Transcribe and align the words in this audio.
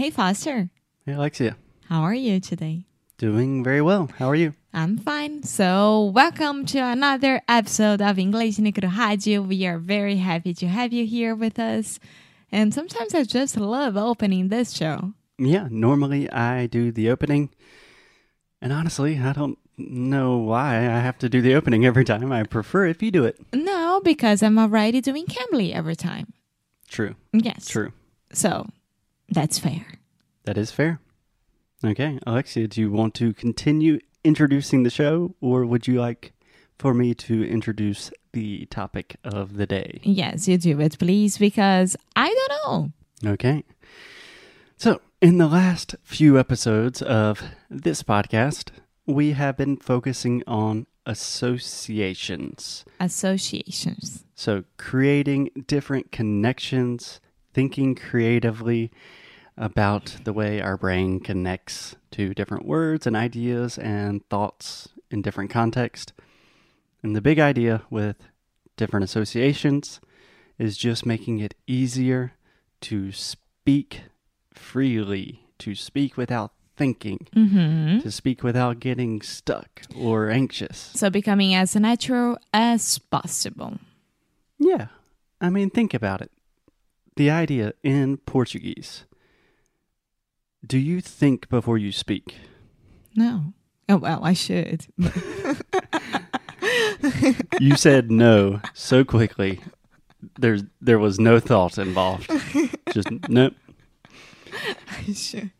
Hey, 0.00 0.08
Foster. 0.08 0.70
Hey, 1.04 1.12
Alexia. 1.12 1.58
How 1.90 2.00
are 2.00 2.14
you 2.14 2.40
today? 2.40 2.86
Doing 3.18 3.62
very 3.62 3.82
well. 3.82 4.08
How 4.16 4.30
are 4.30 4.34
you? 4.34 4.54
I'm 4.72 4.96
fine. 4.96 5.42
So, 5.42 6.04
welcome 6.14 6.64
to 6.72 6.78
another 6.78 7.42
episode 7.46 8.00
of 8.00 8.18
English 8.18 8.56
Rádio. 8.56 9.46
We 9.46 9.66
are 9.66 9.76
very 9.76 10.16
happy 10.16 10.54
to 10.54 10.68
have 10.68 10.94
you 10.94 11.04
here 11.04 11.34
with 11.34 11.58
us. 11.58 12.00
And 12.50 12.72
sometimes 12.72 13.14
I 13.14 13.24
just 13.24 13.58
love 13.58 13.98
opening 13.98 14.48
this 14.48 14.72
show. 14.74 15.12
Yeah, 15.36 15.68
normally 15.70 16.30
I 16.30 16.66
do 16.66 16.90
the 16.90 17.10
opening. 17.10 17.50
And 18.62 18.72
honestly, 18.72 19.18
I 19.18 19.34
don't 19.34 19.58
know 19.76 20.38
why 20.38 20.76
I 20.76 21.00
have 21.00 21.18
to 21.18 21.28
do 21.28 21.42
the 21.42 21.54
opening 21.54 21.84
every 21.84 22.06
time. 22.06 22.32
I 22.32 22.44
prefer 22.44 22.86
if 22.86 23.02
you 23.02 23.10
do 23.10 23.26
it. 23.26 23.38
No, 23.52 24.00
because 24.02 24.42
I'm 24.42 24.58
already 24.58 25.02
doing 25.02 25.26
Cambly 25.26 25.74
every 25.74 25.94
time. 25.94 26.32
True. 26.88 27.16
Yes. 27.34 27.68
True. 27.68 27.92
So, 28.32 28.66
that's 29.30 29.58
fair. 29.58 29.86
That 30.44 30.58
is 30.58 30.70
fair. 30.70 31.00
Okay, 31.84 32.18
Alexia, 32.26 32.68
do 32.68 32.80
you 32.80 32.90
want 32.90 33.14
to 33.14 33.32
continue 33.32 34.00
introducing 34.22 34.82
the 34.82 34.90
show, 34.90 35.34
or 35.40 35.64
would 35.64 35.86
you 35.86 36.00
like 36.00 36.32
for 36.78 36.92
me 36.92 37.14
to 37.14 37.48
introduce 37.48 38.10
the 38.32 38.66
topic 38.66 39.16
of 39.24 39.56
the 39.56 39.66
day? 39.66 40.00
Yes, 40.02 40.46
you 40.46 40.58
do 40.58 40.78
it, 40.80 40.98
please, 40.98 41.38
because 41.38 41.96
I 42.16 42.28
don't 42.28 42.92
know. 43.24 43.32
Okay. 43.32 43.64
So, 44.76 45.00
in 45.20 45.38
the 45.38 45.46
last 45.46 45.94
few 46.02 46.38
episodes 46.38 47.02
of 47.02 47.42
this 47.68 48.02
podcast, 48.02 48.70
we 49.06 49.32
have 49.32 49.56
been 49.56 49.76
focusing 49.76 50.42
on 50.46 50.86
associations. 51.04 52.84
Associations. 52.98 54.24
So, 54.34 54.64
creating 54.78 55.50
different 55.66 56.12
connections, 56.12 57.20
thinking 57.52 57.94
creatively 57.94 58.90
about 59.56 60.16
the 60.24 60.32
way 60.32 60.60
our 60.60 60.76
brain 60.76 61.20
connects 61.20 61.96
to 62.12 62.32
different 62.34 62.64
words 62.64 63.06
and 63.06 63.14
ideas 63.16 63.76
and 63.78 64.26
thoughts 64.28 64.88
in 65.10 65.20
different 65.22 65.50
contexts. 65.50 66.12
And 67.02 67.14
the 67.16 67.20
big 67.20 67.38
idea 67.38 67.82
with 67.90 68.16
different 68.76 69.04
associations 69.04 70.00
is 70.58 70.76
just 70.76 71.04
making 71.06 71.40
it 71.40 71.54
easier 71.66 72.32
to 72.82 73.12
speak 73.12 74.02
freely, 74.52 75.44
to 75.58 75.74
speak 75.74 76.16
without 76.16 76.52
thinking, 76.76 77.26
Mm-hmm. 77.36 77.98
to 78.00 78.10
speak 78.10 78.42
without 78.42 78.80
getting 78.80 79.20
stuck 79.20 79.82
or 79.94 80.30
anxious. 80.30 80.90
So, 80.94 81.10
becoming 81.10 81.54
as 81.54 81.76
natural 81.76 82.38
as 82.54 82.98
possible. 82.98 83.74
Yeah. 84.58 84.86
I 85.42 85.50
mean, 85.50 85.68
think 85.70 85.92
about 85.92 86.22
it. 86.22 86.30
The 87.20 87.28
idea 87.28 87.74
in 87.82 88.16
Portuguese 88.16 89.04
do 90.66 90.78
you 90.78 91.02
think 91.02 91.50
before 91.50 91.76
you 91.76 91.92
speak? 91.92 92.36
No. 93.14 93.52
Oh, 93.90 93.98
well, 93.98 94.24
I 94.24 94.32
should. 94.32 94.86
You 97.60 97.76
said 97.76 98.10
no 98.10 98.62
so 98.72 99.04
quickly. 99.04 99.60
There's 100.38 100.62
there 100.80 100.98
was 100.98 101.20
no 101.20 101.38
thought 101.38 101.76
involved. 101.76 102.30
Just 102.90 103.10
nope. 103.28 103.54
I 104.90 105.12
should. 105.12 105.50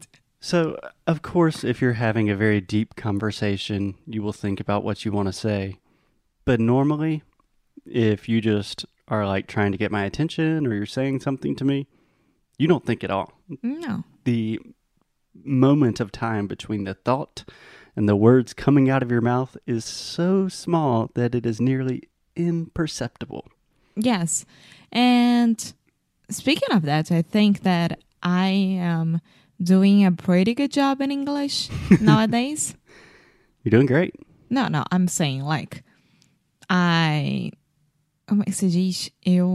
So, 0.41 0.79
of 1.07 1.21
course, 1.21 1.63
if 1.63 1.83
you're 1.83 1.93
having 1.93 2.31
a 2.31 2.37
very 2.37 2.63
deep 2.63 2.97
conversation, 2.97 3.97
you 4.07 4.23
will 4.23 4.33
think 4.33 4.61
about 4.61 4.83
what 4.83 5.05
you 5.05 5.13
want 5.13 5.29
to 5.29 5.33
say. 5.35 5.77
But 6.47 6.59
normally, 6.59 7.23
if 7.85 8.31
you 8.31 8.41
just 8.41 8.87
are 9.11 9.27
like 9.27 9.47
trying 9.47 9.73
to 9.73 9.79
get 9.79 9.91
my 9.91 10.05
attention 10.05 10.67
or 10.67 10.75
you're 10.75 10.87
saying 10.87 11.21
something 11.21 11.55
to 11.57 11.65
me, 11.65 11.89
you 12.57 12.69
don't 12.69 12.87
think 12.87 13.05
at 13.05 13.11
all. 13.11 13.33
No. 13.63 14.05
The 14.25 14.61
moment 15.35 16.01
of 16.01 16.13
time 16.13 16.47
between 16.47 16.85
the 16.85 16.95
thought 16.95 17.45
and 17.97 18.09
the 18.09 18.17
words 18.17 18.55
coming 18.55 18.89
out 18.89 19.03
of 19.03 19.11
your 19.11 19.21
mouth 19.21 19.57
is 19.67 19.85
so 19.85 20.49
small 20.49 21.11
that 21.15 21.35
it 21.35 21.45
is 21.45 21.61
nearly 21.61 22.05
imperceptible. 22.37 23.49
Yes. 23.97 24.45
And 24.93 25.73
speaking 26.31 26.71
of 26.73 26.83
that, 26.83 27.11
I 27.11 27.23
think 27.23 27.63
that 27.63 28.01
I 28.23 28.49
am 28.49 29.21
doing 29.63 30.05
a 30.05 30.13
pretty 30.13 30.55
good 30.55 30.71
job 30.71 31.01
in 31.01 31.11
English 31.11 31.69
nowadays. 32.01 32.77
You're 33.63 33.71
doing 33.71 33.87
great. 33.87 34.15
No, 34.49 34.69
no, 34.69 34.85
I'm 34.91 35.09
saying 35.09 35.43
like 35.43 35.83
I 36.69 37.53
como 38.31 38.43
é 38.43 38.45
que 38.45 38.53
se 38.53 38.69
diz? 38.69 39.11
Eu 39.27 39.49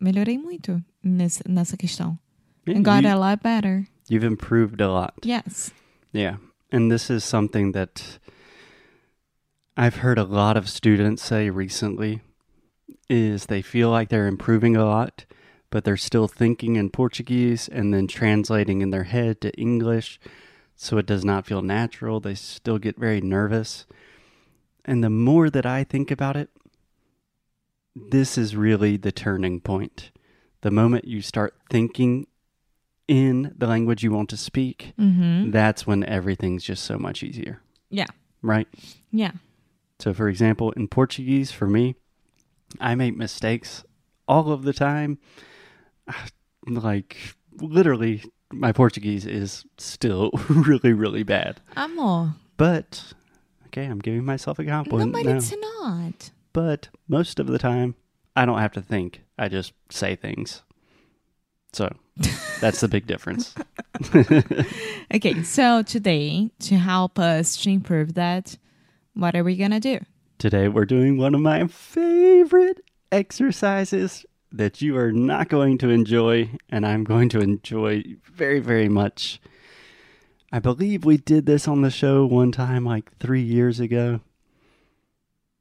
melhorei 0.00 0.38
muito 0.38 0.82
nessa, 1.02 1.42
nessa 1.46 1.76
questão. 1.76 2.18
Yeah, 2.66 2.78
And 2.78 2.82
got 2.82 3.02
you, 3.04 3.10
a 3.10 3.16
lot 3.16 3.42
better. 3.42 3.86
you've 4.08 4.24
improved 4.26 4.80
a 4.80 4.88
lot. 4.88 5.12
Yes. 5.22 5.70
Yeah. 6.12 6.38
And 6.72 6.90
this 6.90 7.10
is 7.10 7.22
something 7.22 7.72
that 7.72 8.18
I've 9.76 9.96
heard 10.02 10.18
a 10.18 10.24
lot 10.24 10.56
of 10.56 10.68
students 10.70 11.22
say 11.22 11.50
recently 11.50 12.22
is 13.10 13.46
they 13.46 13.60
feel 13.62 13.90
like 13.90 14.08
they're 14.08 14.26
improving 14.26 14.74
a 14.74 14.84
lot, 14.86 15.26
but 15.70 15.84
they're 15.84 15.98
still 15.98 16.26
thinking 16.26 16.76
in 16.76 16.88
Portuguese 16.88 17.68
and 17.68 17.92
then 17.92 18.06
translating 18.06 18.80
in 18.80 18.90
their 18.90 19.04
head 19.04 19.40
to 19.42 19.52
English, 19.58 20.18
so 20.76 20.96
it 20.96 21.06
does 21.06 21.24
not 21.24 21.44
feel 21.44 21.60
natural. 21.60 22.20
They 22.20 22.34
still 22.34 22.78
get 22.78 22.98
very 22.98 23.20
nervous. 23.20 23.84
And 24.86 25.04
the 25.04 25.10
more 25.10 25.50
that 25.50 25.66
I 25.66 25.84
think 25.84 26.10
about 26.10 26.36
it, 26.36 26.48
this 27.94 28.36
is 28.38 28.56
really 28.56 28.96
the 28.96 29.12
turning 29.12 29.60
point. 29.60 30.10
The 30.62 30.70
moment 30.70 31.04
you 31.06 31.20
start 31.22 31.54
thinking 31.70 32.26
in 33.06 33.54
the 33.56 33.66
language 33.66 34.02
you 34.02 34.10
want 34.12 34.30
to 34.30 34.36
speak, 34.36 34.94
Mm-hmm. 34.98 35.50
that's 35.50 35.86
when 35.86 36.04
everything's 36.04 36.64
just 36.64 36.84
so 36.84 36.98
much 36.98 37.22
easier, 37.22 37.60
Yeah. 37.90 38.06
right? 38.42 38.66
Yeah. 39.12 39.32
So, 39.98 40.12
for 40.14 40.28
example, 40.28 40.72
in 40.72 40.88
Portuguese, 40.88 41.52
for 41.52 41.66
me, 41.68 41.94
I 42.80 42.94
make 42.94 43.16
mistakes 43.16 43.84
all 44.26 44.50
of 44.52 44.62
the 44.62 44.72
time. 44.72 45.18
Like, 46.66 47.16
literally, 47.60 48.22
my 48.50 48.72
Portuguese 48.72 49.26
is 49.26 49.66
still 49.76 50.30
really, 50.48 50.94
really 50.94 51.22
bad. 51.22 51.60
Amor. 51.76 52.34
But, 52.56 53.12
okay, 53.66 53.84
I'm 53.84 53.98
giving 53.98 54.24
myself 54.24 54.58
a 54.58 54.62
No, 54.62 54.70
compliment 54.72 55.12
but 55.12 55.26
now. 55.26 55.36
it's 55.36 55.52
not. 55.54 56.30
But 56.54 56.88
most 57.06 57.38
of 57.38 57.48
the 57.48 57.58
time, 57.58 57.96
I 58.34 58.46
don't 58.46 58.60
have 58.60 58.72
to 58.72 58.80
think. 58.80 59.20
I 59.36 59.48
just 59.48 59.74
say 59.90 60.16
things. 60.16 60.62
So, 61.74 61.92
that's 62.60 62.80
the 62.80 62.88
big 62.88 63.06
difference. 63.06 63.54
Okay, 65.14 65.42
so 65.44 65.82
today, 65.82 66.50
to 66.60 66.76
help 66.76 67.18
us 67.18 67.56
to 67.58 67.70
improve 67.70 68.14
that, 68.14 68.56
what 69.12 69.36
are 69.36 69.44
we 69.44 69.54
gonna 69.56 69.78
do? 69.78 70.00
Today, 70.38 70.66
we're 70.66 70.86
doing 70.86 71.16
one 71.16 71.34
of 71.34 71.40
my 71.40 71.68
favorite 71.68 72.80
exercises 73.12 74.26
that 74.50 74.82
you 74.82 74.96
are 74.96 75.12
not 75.12 75.48
going 75.48 75.78
to 75.78 75.90
enjoy, 75.90 76.50
and 76.70 76.84
I'm 76.84 77.04
going 77.04 77.28
to 77.30 77.40
enjoy 77.40 78.02
very, 78.24 78.58
very 78.58 78.88
much. 78.88 79.40
I 80.50 80.58
believe 80.58 81.04
we 81.04 81.18
did 81.18 81.46
this 81.46 81.68
on 81.68 81.82
the 81.82 81.90
show 81.90 82.26
one 82.26 82.50
time, 82.50 82.84
like 82.84 83.16
three 83.18 83.42
years 83.42 83.78
ago. 83.78 84.20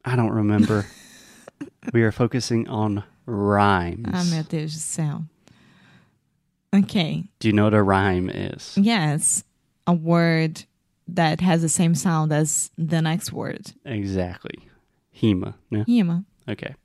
I 0.05 0.15
don't 0.15 0.31
remember. 0.31 0.85
we 1.93 2.03
are 2.03 2.11
focusing 2.11 2.67
on 2.67 3.03
rhymes. 3.25 4.09
Ah, 4.13 4.23
meu 4.29 4.43
Deus 4.43 4.73
do 4.73 4.79
céu. 4.79 5.27
Okay. 6.73 7.25
Do 7.39 7.47
you 7.47 7.53
know 7.53 7.65
what 7.65 7.73
a 7.73 7.83
rhyme 7.83 8.29
is? 8.29 8.77
Yes, 8.77 9.43
a 9.85 9.93
word 9.93 10.63
that 11.07 11.41
has 11.41 11.61
the 11.61 11.69
same 11.69 11.93
sound 11.95 12.31
as 12.33 12.71
the 12.77 13.01
next 13.01 13.31
word. 13.31 13.73
Exactly. 13.85 14.57
Hema. 15.15 15.53
No? 15.69 15.85
Rima. 15.87 16.25
Okay. 16.49 16.75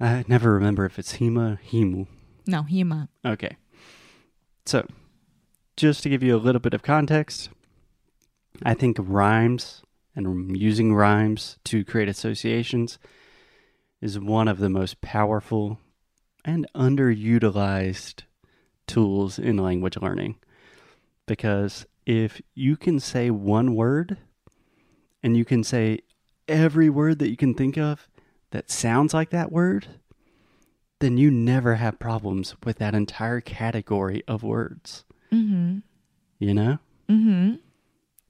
I 0.00 0.24
never 0.28 0.52
remember 0.52 0.84
if 0.84 0.98
it's 0.98 1.16
Hema, 1.16 1.58
Himu. 1.70 2.06
No, 2.46 2.62
Hema. 2.62 3.08
Okay. 3.24 3.56
So, 4.66 4.86
just 5.76 6.02
to 6.02 6.08
give 6.08 6.22
you 6.22 6.36
a 6.36 6.38
little 6.38 6.60
bit 6.60 6.74
of 6.74 6.82
context, 6.82 7.48
I 8.62 8.74
think 8.74 8.96
rhymes 9.00 9.82
and 10.14 10.56
using 10.56 10.94
rhymes 10.94 11.58
to 11.64 11.84
create 11.84 12.08
associations 12.08 12.98
is 14.00 14.18
one 14.18 14.48
of 14.48 14.58
the 14.58 14.68
most 14.68 15.00
powerful 15.00 15.78
and 16.44 16.66
underutilized 16.74 18.22
tools 18.86 19.38
in 19.38 19.56
language 19.56 19.96
learning. 19.96 20.36
Because 21.26 21.86
if 22.06 22.40
you 22.54 22.76
can 22.76 23.00
say 23.00 23.30
one 23.30 23.74
word 23.74 24.18
and 25.22 25.36
you 25.36 25.44
can 25.44 25.64
say 25.64 26.00
every 26.46 26.90
word 26.90 27.18
that 27.18 27.30
you 27.30 27.36
can 27.36 27.54
think 27.54 27.78
of 27.78 28.08
that 28.50 28.70
sounds 28.70 29.14
like 29.14 29.30
that 29.30 29.50
word, 29.50 29.86
then 31.00 31.16
you 31.16 31.30
never 31.30 31.76
have 31.76 31.98
problems 31.98 32.54
with 32.64 32.78
that 32.78 32.94
entire 32.94 33.40
category 33.40 34.22
of 34.28 34.42
words. 34.42 35.04
Mm-hmm. 35.32 35.78
You 36.38 36.54
know? 36.54 36.78
Mm-hmm. 37.08 37.54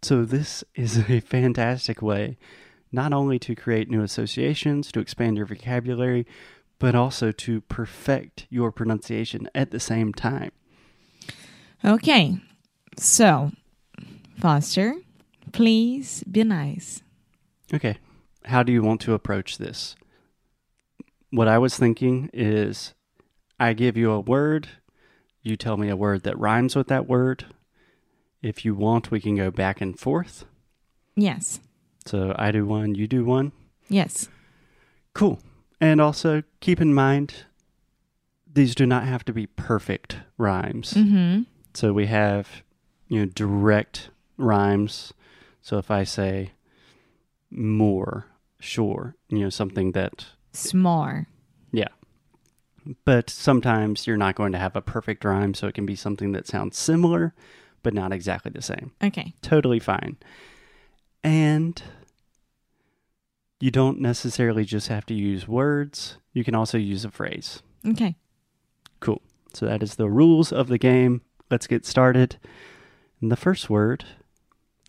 So, 0.04 0.24
this 0.24 0.62
is 0.74 0.98
a 1.08 1.20
fantastic 1.20 2.02
way 2.02 2.36
not 2.92 3.12
only 3.12 3.38
to 3.40 3.56
create 3.56 3.90
new 3.90 4.02
associations, 4.02 4.92
to 4.92 5.00
expand 5.00 5.36
your 5.36 5.46
vocabulary, 5.46 6.26
but 6.78 6.94
also 6.94 7.32
to 7.32 7.60
perfect 7.62 8.46
your 8.50 8.70
pronunciation 8.70 9.48
at 9.54 9.70
the 9.72 9.80
same 9.80 10.12
time. 10.12 10.52
Okay. 11.84 12.38
So, 12.96 13.50
Foster, 14.38 14.94
please 15.52 16.22
be 16.24 16.44
nice. 16.44 17.02
Okay. 17.72 17.96
How 18.44 18.62
do 18.62 18.72
you 18.72 18.82
want 18.82 19.00
to 19.02 19.14
approach 19.14 19.58
this? 19.58 19.96
What 21.30 21.48
I 21.48 21.58
was 21.58 21.76
thinking 21.76 22.30
is 22.32 22.94
I 23.58 23.72
give 23.72 23.96
you 23.96 24.12
a 24.12 24.20
word, 24.20 24.68
you 25.42 25.56
tell 25.56 25.76
me 25.76 25.88
a 25.88 25.96
word 25.96 26.22
that 26.22 26.38
rhymes 26.38 26.76
with 26.76 26.88
that 26.88 27.08
word. 27.08 27.46
If 28.44 28.64
you 28.64 28.74
want, 28.74 29.10
we 29.10 29.20
can 29.20 29.36
go 29.36 29.50
back 29.50 29.80
and 29.80 29.98
forth. 29.98 30.44
Yes. 31.16 31.60
So 32.04 32.34
I 32.38 32.50
do 32.52 32.66
one, 32.66 32.94
you 32.94 33.06
do 33.06 33.24
one. 33.24 33.52
Yes. 33.88 34.28
Cool. 35.14 35.40
And 35.80 35.98
also 36.00 36.42
keep 36.60 36.78
in 36.80 36.92
mind, 36.92 37.46
these 38.52 38.74
do 38.74 38.84
not 38.84 39.04
have 39.04 39.24
to 39.24 39.32
be 39.32 39.46
perfect 39.46 40.18
rhymes. 40.36 40.92
Mm-hmm. 40.92 41.42
So 41.72 41.94
we 41.94 42.06
have, 42.06 42.62
you 43.08 43.20
know, 43.20 43.26
direct 43.26 44.10
rhymes. 44.36 45.14
So 45.62 45.78
if 45.78 45.90
I 45.90 46.04
say 46.04 46.52
more, 47.50 48.26
sure, 48.60 49.16
you 49.30 49.38
know, 49.38 49.50
something 49.50 49.92
that, 49.92 50.26
Small. 50.52 51.24
yeah. 51.72 51.88
But 53.06 53.30
sometimes 53.30 54.06
you're 54.06 54.18
not 54.18 54.34
going 54.34 54.52
to 54.52 54.58
have 54.58 54.76
a 54.76 54.82
perfect 54.82 55.24
rhyme. 55.24 55.54
So 55.54 55.66
it 55.66 55.74
can 55.74 55.86
be 55.86 55.96
something 55.96 56.32
that 56.32 56.46
sounds 56.46 56.78
similar, 56.78 57.32
but 57.84 57.94
not 57.94 58.12
exactly 58.12 58.50
the 58.50 58.62
same. 58.62 58.90
Okay. 59.00 59.34
Totally 59.42 59.78
fine. 59.78 60.16
And 61.22 61.80
you 63.60 63.70
don't 63.70 64.00
necessarily 64.00 64.64
just 64.64 64.88
have 64.88 65.06
to 65.06 65.14
use 65.14 65.46
words, 65.46 66.18
you 66.32 66.42
can 66.42 66.56
also 66.56 66.76
use 66.76 67.04
a 67.04 67.10
phrase. 67.10 67.62
Okay. 67.86 68.16
Cool. 68.98 69.22
So 69.52 69.66
that 69.66 69.82
is 69.82 69.94
the 69.94 70.10
rules 70.10 70.52
of 70.52 70.66
the 70.66 70.78
game. 70.78 71.20
Let's 71.50 71.68
get 71.68 71.86
started. 71.86 72.38
And 73.20 73.30
the 73.30 73.36
first 73.36 73.70
word, 73.70 74.04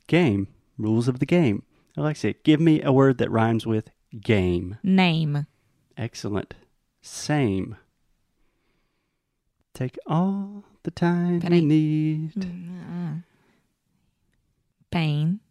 game. 0.08 0.48
Rules 0.78 1.08
of 1.08 1.20
the 1.20 1.26
game. 1.26 1.64
Alexia, 1.96 2.34
give 2.44 2.60
me 2.60 2.82
a 2.82 2.92
word 2.92 3.18
that 3.20 3.32
rhymes 3.32 3.66
with 3.66 3.92
game. 4.20 4.78
Name. 4.84 5.46
Excellent. 5.96 6.54
Same. 7.02 7.78
Take 9.76 10.00
all 10.08 10.64
the 10.84 10.92
time 10.92 11.42
Peraí. 11.42 11.56
you 11.58 11.62
need. 11.62 12.34
Mm, 12.36 13.24
Pain. 14.90 15.42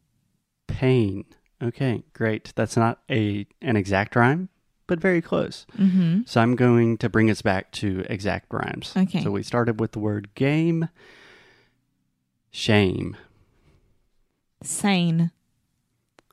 Pain. 0.67 1.27
Okay, 1.63 2.03
great. 2.15 2.53
That's 2.57 2.77
not 2.77 3.01
a 3.11 3.47
an 3.61 3.77
exact 3.77 4.17
rhyme, 4.17 4.49
but 4.87 4.99
very 4.99 5.21
close. 5.21 5.67
Mm-hmm. 5.79 6.23
So 6.25 6.41
I'm 6.41 6.57
going 6.57 6.97
to 6.99 7.11
bring 7.11 7.31
us 7.31 7.43
back 7.43 7.71
to 7.73 8.05
exact 8.09 8.47
rhymes. 8.51 8.95
Okay. 8.97 9.23
So 9.23 9.31
we 9.31 9.43
started 9.43 9.79
with 9.79 9.93
the 9.93 9.99
word 9.99 10.35
game. 10.35 10.89
Shame. 12.51 13.19
Sane. 14.63 15.33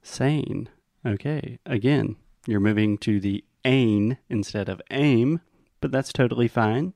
Sane. 0.01 0.69
Okay. 1.05 1.59
Again, 1.65 2.15
you're 2.47 2.61
moving 2.61 2.97
to 2.99 3.19
the 3.19 3.43
ain 3.65 4.17
instead 4.29 4.69
of 4.69 4.81
aim, 4.91 5.41
but 5.81 5.91
that's 5.91 6.13
totally 6.13 6.47
fine. 6.47 6.93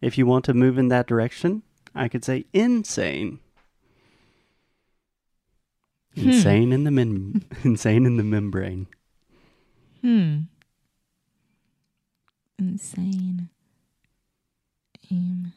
If 0.00 0.16
you 0.16 0.26
want 0.26 0.44
to 0.46 0.54
move 0.54 0.78
in 0.78 0.88
that 0.88 1.06
direction, 1.06 1.62
I 1.94 2.08
could 2.08 2.24
say 2.24 2.44
insane. 2.52 3.40
Hmm. 6.14 6.30
Insane 6.30 6.72
in 6.72 6.84
the 6.84 6.90
mem- 6.90 7.44
insane 7.64 8.06
in 8.06 8.16
the 8.16 8.24
membrane. 8.24 8.86
Hmm. 10.02 10.40
Insane. 12.58 13.48
Aim. 15.10 15.52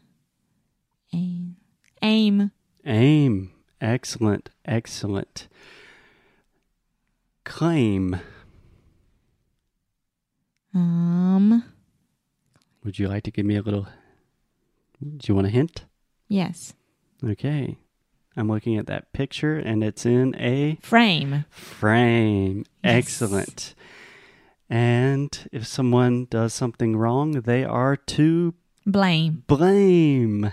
Aim. 1.13 1.55
Aim. 2.01 2.51
Aim. 2.85 3.51
Excellent. 3.79 4.49
Excellent. 4.65 5.47
Claim. 7.43 8.19
Um. 10.73 11.63
Would 12.83 12.97
you 12.97 13.07
like 13.07 13.23
to 13.23 13.31
give 13.31 13.45
me 13.45 13.57
a 13.57 13.61
little? 13.61 13.87
Do 15.01 15.25
you 15.27 15.35
want 15.35 15.47
a 15.47 15.49
hint? 15.49 15.85
Yes. 16.27 16.73
Okay. 17.23 17.77
I'm 18.37 18.47
looking 18.47 18.77
at 18.77 18.87
that 18.87 19.11
picture 19.13 19.57
and 19.57 19.83
it's 19.83 20.05
in 20.05 20.35
a 20.37 20.77
Frame. 20.81 21.45
frame. 21.49 22.65
Yes. 22.83 22.95
Excellent. 22.95 23.75
And 24.69 25.49
if 25.51 25.67
someone 25.67 26.25
does 26.29 26.53
something 26.53 26.95
wrong, 26.95 27.31
they 27.41 27.63
are 27.65 27.97
to 27.97 28.53
Blame. 28.85 29.43
blame. 29.47 30.51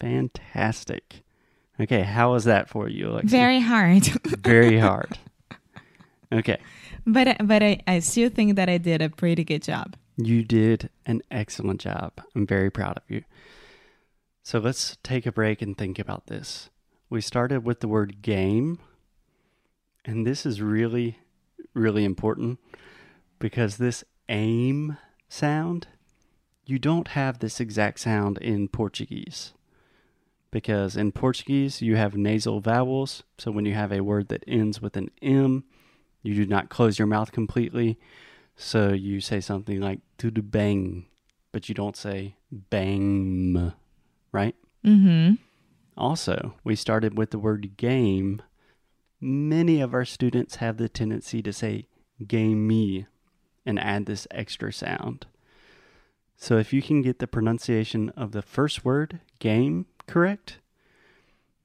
Fantastic. 0.00 1.22
Okay, 1.80 2.02
how 2.02 2.32
was 2.32 2.44
that 2.44 2.68
for 2.68 2.88
you, 2.88 3.08
Alexia? 3.10 3.30
Very 3.30 3.60
hard. 3.60 4.04
Very 4.44 4.78
hard. 4.78 5.16
Okay. 6.32 6.58
but 7.06 7.36
but 7.46 7.62
I, 7.62 7.80
I 7.86 7.98
still 8.00 8.30
think 8.30 8.56
that 8.56 8.68
I 8.68 8.78
did 8.78 9.00
a 9.02 9.08
pretty 9.08 9.44
good 9.44 9.62
job. 9.62 9.96
You 10.16 10.42
did 10.44 10.90
an 11.06 11.22
excellent 11.30 11.80
job. 11.80 12.12
I'm 12.34 12.46
very 12.46 12.70
proud 12.70 12.96
of 12.98 13.02
you. 13.08 13.22
So 14.42 14.58
let's 14.58 14.96
take 15.02 15.24
a 15.24 15.32
break 15.32 15.62
and 15.62 15.76
think 15.76 15.98
about 15.98 16.26
this. 16.26 16.68
We 17.08 17.20
started 17.20 17.64
with 17.64 17.80
the 17.80 17.88
word 17.88 18.22
game, 18.22 18.78
and 20.04 20.26
this 20.26 20.44
is 20.44 20.60
really, 20.60 21.18
really 21.74 22.04
important 22.04 22.58
because 23.38 23.76
this 23.76 24.02
aim 24.28 24.98
sound, 25.28 25.86
you 26.66 26.78
don't 26.78 27.08
have 27.08 27.38
this 27.38 27.60
exact 27.60 28.00
sound 28.00 28.38
in 28.38 28.68
Portuguese. 28.68 29.52
Because 30.50 30.96
in 30.96 31.12
Portuguese, 31.12 31.80
you 31.80 31.96
have 31.96 32.16
nasal 32.16 32.60
vowels. 32.60 33.22
So 33.38 33.50
when 33.50 33.64
you 33.64 33.74
have 33.74 33.92
a 33.92 34.02
word 34.02 34.28
that 34.28 34.44
ends 34.46 34.82
with 34.82 34.96
an 34.96 35.10
M, 35.22 35.64
you 36.22 36.34
do 36.34 36.46
not 36.46 36.68
close 36.68 36.98
your 36.98 37.08
mouth 37.08 37.32
completely. 37.32 37.98
So 38.56 38.92
you 38.92 39.20
say 39.20 39.40
something 39.40 39.80
like 39.80 40.00
tudo 40.18 40.42
bang, 40.42 41.06
but 41.52 41.68
you 41.68 41.74
don't 41.74 41.96
say 41.96 42.36
bang, 42.50 43.72
right? 44.32 44.54
Mm-hmm. 44.84 45.34
Also, 45.96 46.54
we 46.64 46.74
started 46.74 47.16
with 47.16 47.30
the 47.30 47.38
word 47.38 47.76
game. 47.76 48.42
Many 49.20 49.80
of 49.80 49.94
our 49.94 50.04
students 50.04 50.56
have 50.56 50.78
the 50.78 50.88
tendency 50.88 51.42
to 51.42 51.52
say 51.52 51.86
game 52.26 52.66
me 52.66 53.06
and 53.64 53.78
add 53.78 54.06
this 54.06 54.26
extra 54.30 54.72
sound. 54.72 55.26
So 56.36 56.58
if 56.58 56.72
you 56.72 56.82
can 56.82 57.02
get 57.02 57.18
the 57.20 57.28
pronunciation 57.28 58.08
of 58.10 58.32
the 58.32 58.42
first 58.42 58.84
word, 58.84 59.20
game, 59.38 59.86
correct, 60.08 60.58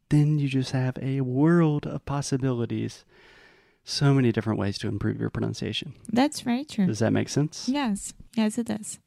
then 0.09 0.37
you 0.37 0.47
just 0.47 0.71
have 0.71 0.97
a 1.01 1.21
world 1.21 1.87
of 1.87 2.05
possibilities. 2.05 3.03
So 3.83 4.13
many 4.13 4.31
different 4.31 4.59
ways 4.59 4.77
to 4.79 4.87
improve 4.87 5.19
your 5.19 5.29
pronunciation. 5.29 5.95
That's 6.09 6.41
very 6.41 6.65
true. 6.65 6.85
Does 6.85 6.99
that 6.99 7.13
make 7.13 7.29
sense? 7.29 7.67
Yes. 7.69 8.13
Yes, 8.35 8.57
it 8.57 8.67
does. 8.67 8.99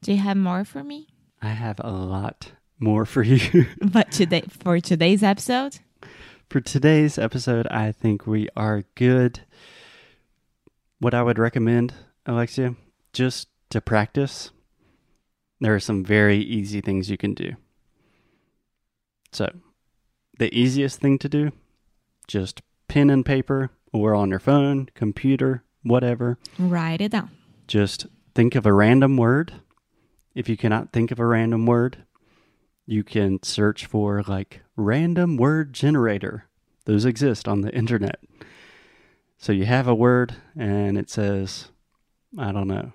Do 0.00 0.12
you 0.12 0.18
have 0.18 0.36
more 0.36 0.64
for 0.64 0.84
me? 0.84 1.08
I 1.42 1.48
have 1.48 1.80
a 1.80 1.90
lot 1.90 2.52
more 2.78 3.04
for 3.06 3.22
you. 3.22 3.66
But 3.80 4.12
today 4.12 4.44
for 4.48 4.80
today's 4.80 5.22
episode, 5.22 5.78
for 6.48 6.60
today's 6.60 7.18
episode, 7.18 7.66
I 7.68 7.92
think 7.92 8.26
we 8.26 8.48
are 8.56 8.84
good. 8.94 9.40
What 10.98 11.14
I 11.14 11.22
would 11.22 11.38
recommend, 11.38 11.94
Alexia, 12.24 12.76
just 13.12 13.48
to 13.70 13.80
practice, 13.80 14.50
there 15.60 15.74
are 15.74 15.80
some 15.80 16.04
very 16.04 16.38
easy 16.38 16.80
things 16.80 17.10
you 17.10 17.16
can 17.16 17.34
do. 17.34 17.52
So, 19.32 19.50
the 20.38 20.54
easiest 20.56 21.00
thing 21.00 21.18
to 21.18 21.28
do, 21.28 21.52
just 22.28 22.62
pen 22.88 23.10
and 23.10 23.24
paper 23.24 23.70
or 23.92 24.14
on 24.14 24.30
your 24.30 24.38
phone, 24.38 24.88
computer, 24.94 25.64
whatever. 25.82 26.38
write 26.58 27.00
it 27.00 27.12
down. 27.12 27.30
Just 27.66 28.06
think 28.34 28.54
of 28.54 28.66
a 28.66 28.72
random 28.72 29.16
word. 29.16 29.52
If 30.34 30.48
you 30.48 30.56
cannot 30.56 30.92
think 30.92 31.10
of 31.10 31.18
a 31.18 31.26
random 31.26 31.66
word, 31.66 32.04
you 32.86 33.02
can 33.02 33.42
search 33.42 33.84
for 33.86 34.22
like 34.22 34.62
random 34.76 35.36
word 35.36 35.72
generator. 35.72 36.44
Those 36.84 37.04
exist 37.04 37.48
on 37.48 37.60
the 37.62 37.74
internet. 37.74 38.20
So 39.38 39.52
you 39.52 39.66
have 39.66 39.88
a 39.88 39.94
word 39.94 40.36
and 40.56 40.96
it 40.96 41.10
says, 41.10 41.68
I 42.38 42.52
don't 42.52 42.68
know, 42.68 42.92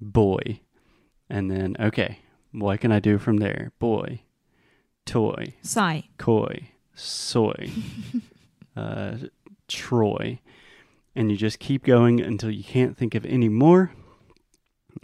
boy. 0.00 0.60
And 1.28 1.50
then, 1.50 1.76
okay, 1.80 2.20
what 2.52 2.80
can 2.80 2.92
I 2.92 3.00
do 3.00 3.18
from 3.18 3.38
there? 3.38 3.72
Boy, 3.78 4.22
toy, 5.04 5.54
Sai. 5.62 6.04
koi, 6.18 6.70
soy, 6.94 7.70
uh, 8.76 9.16
Troy. 9.68 10.38
And 11.16 11.30
you 11.30 11.36
just 11.36 11.58
keep 11.58 11.84
going 11.84 12.20
until 12.20 12.50
you 12.50 12.62
can't 12.62 12.96
think 12.96 13.14
of 13.14 13.24
any 13.26 13.48
more. 13.48 13.92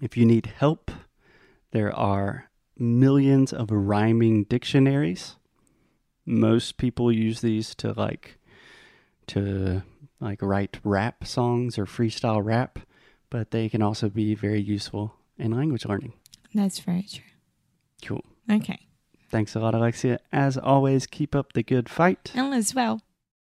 If 0.01 0.17
you 0.17 0.25
need 0.25 0.47
help, 0.47 0.91
there 1.73 1.93
are 1.95 2.51
millions 2.83 3.53
of 3.53 3.71
rhyming 3.71 4.45
dictionaries. 4.45 5.37
Most 6.27 6.77
people 6.77 7.11
use 7.13 7.41
these 7.41 7.75
to 7.77 7.93
like 7.93 8.39
to 9.29 9.83
like 10.21 10.43
write 10.43 10.79
rap 10.85 11.27
songs 11.27 11.79
or 11.79 11.87
freestyle 11.87 12.45
rap, 12.45 12.81
but 13.31 13.53
they 13.53 13.69
can 13.69 13.83
also 13.83 14.09
be 14.09 14.35
very 14.35 14.61
useful 14.61 15.15
in 15.39 15.53
language 15.53 15.87
learning. 15.87 16.13
That's 16.55 16.81
very 16.81 17.05
true. 17.05 17.25
Cool. 18.05 18.25
Okay. 18.51 18.87
Thanks 19.31 19.55
a 19.55 19.61
lot, 19.61 19.75
Alexia. 19.75 20.19
As 20.33 20.59
always, 20.59 21.07
keep 21.07 21.35
up 21.35 21.55
the 21.55 21.63
good 21.63 21.89
fight. 21.89 22.33
And 22.35 22.53
as 22.53 22.75
well. 22.75 23.01